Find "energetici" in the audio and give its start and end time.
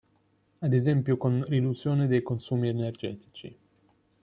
2.69-3.55